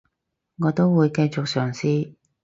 [0.57, 2.15] 我都會繼續嘗試